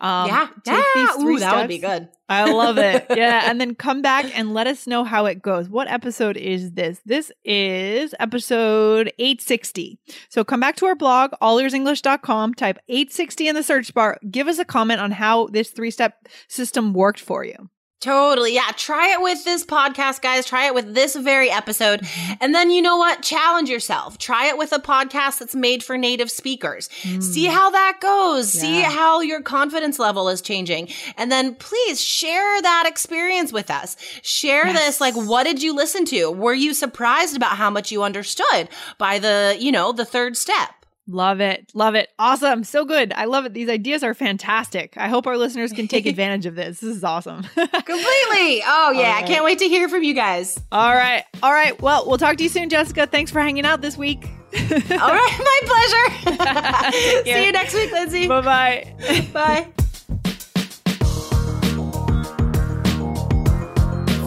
Um, 0.00 0.28
yeah, 0.28 0.48
yeah. 0.66 0.82
Ooh, 1.18 1.38
that 1.38 1.56
would 1.56 1.68
be 1.68 1.78
good. 1.78 2.08
I 2.28 2.50
love 2.52 2.78
it. 2.78 3.06
Yeah. 3.18 3.50
And 3.50 3.60
then 3.60 3.74
come 3.74 4.00
back 4.00 4.26
and 4.38 4.54
let 4.54 4.66
us 4.68 4.86
know 4.86 5.02
how 5.02 5.26
it 5.26 5.42
goes. 5.42 5.68
What 5.68 5.88
episode 5.88 6.36
is 6.36 6.72
this? 6.72 7.00
This 7.04 7.32
is 7.44 8.14
episode 8.20 9.12
860. 9.18 9.98
So 10.28 10.44
come 10.44 10.60
back 10.60 10.76
to 10.76 10.86
our 10.86 10.94
blog, 10.94 11.32
allearsenglish.com, 11.42 12.54
type 12.54 12.78
860 12.88 13.48
in 13.48 13.54
the 13.56 13.62
search 13.62 13.92
bar. 13.92 14.18
Give 14.30 14.46
us 14.46 14.58
a 14.58 14.64
comment 14.64 15.00
on 15.00 15.10
how 15.10 15.48
this 15.48 15.70
three 15.70 15.90
step 15.90 16.28
system 16.48 16.92
worked 16.92 17.20
for 17.20 17.44
you. 17.44 17.68
Totally. 18.00 18.54
Yeah. 18.54 18.70
Try 18.76 19.12
it 19.12 19.20
with 19.20 19.44
this 19.44 19.64
podcast, 19.64 20.20
guys. 20.22 20.46
Try 20.46 20.66
it 20.66 20.74
with 20.74 20.94
this 20.94 21.16
very 21.16 21.50
episode. 21.50 22.06
And 22.40 22.54
then 22.54 22.70
you 22.70 22.80
know 22.80 22.96
what? 22.96 23.22
Challenge 23.22 23.68
yourself. 23.68 24.18
Try 24.18 24.46
it 24.46 24.56
with 24.56 24.72
a 24.72 24.78
podcast 24.78 25.38
that's 25.40 25.54
made 25.56 25.82
for 25.82 25.98
native 25.98 26.30
speakers. 26.30 26.88
See 27.20 27.46
how 27.46 27.70
that 27.70 27.98
goes. 28.00 28.52
See 28.52 28.82
Mm. 28.82 28.84
How 28.84 29.20
your 29.20 29.42
confidence 29.42 29.98
level 29.98 30.28
is 30.28 30.40
changing. 30.40 30.88
And 31.16 31.32
then 31.32 31.56
please 31.56 32.00
share 32.00 32.62
that 32.62 32.84
experience 32.86 33.52
with 33.52 33.68
us. 33.70 33.96
Share 34.22 34.66
Yes. 34.68 34.78
this. 34.78 35.00
Like, 35.00 35.14
what 35.14 35.42
did 35.44 35.60
you 35.62 35.74
listen 35.74 36.04
to? 36.06 36.30
Were 36.30 36.54
you 36.54 36.74
surprised 36.74 37.34
about 37.36 37.56
how 37.56 37.68
much 37.70 37.90
you 37.90 38.04
understood 38.04 38.68
by 38.98 39.18
the, 39.18 39.56
you 39.58 39.72
know, 39.72 39.90
the 39.90 40.04
third 40.04 40.36
step? 40.36 40.70
Love 41.10 41.40
it. 41.40 41.70
Love 41.74 41.94
it. 41.94 42.10
Awesome. 42.18 42.62
So 42.64 42.84
good. 42.84 43.14
I 43.14 43.24
love 43.24 43.46
it. 43.46 43.54
These 43.54 43.70
ideas 43.70 44.04
are 44.04 44.12
fantastic. 44.12 44.92
I 44.98 45.08
hope 45.08 45.26
our 45.26 45.38
listeners 45.38 45.72
can 45.72 45.88
take 45.88 46.04
advantage 46.06 46.44
of 46.44 46.54
this. 46.54 46.80
This 46.80 46.96
is 46.96 47.02
awesome. 47.04 47.42
Completely. 47.54 48.62
Oh, 48.66 48.92
yeah. 48.94 49.14
I 49.16 49.22
can't 49.26 49.42
wait 49.44 49.58
to 49.60 49.68
hear 49.68 49.88
from 49.88 50.02
you 50.02 50.12
guys. 50.12 50.60
All 50.70 50.94
right. 50.94 51.24
All 51.42 51.52
right. 51.52 51.80
Well, 51.80 52.06
we'll 52.06 52.18
talk 52.18 52.36
to 52.36 52.42
you 52.42 52.50
soon, 52.50 52.68
Jessica. 52.68 53.06
Thanks 53.06 53.30
for 53.30 53.40
hanging 53.40 53.64
out 53.64 53.80
this 53.80 53.96
week. 53.96 54.28
All 54.54 54.60
right. 54.60 54.90
My 56.30 56.40
pleasure. 56.44 57.24
See 57.24 57.46
you 57.46 57.52
next 57.52 57.74
week, 57.74 57.90
Lindsay. 57.90 58.28
Bye 58.28 58.40
bye 58.42 59.26
bye. 59.32 59.72